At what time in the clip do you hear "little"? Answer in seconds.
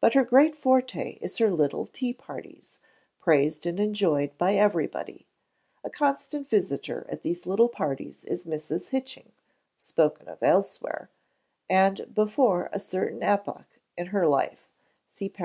1.48-1.86, 7.46-7.68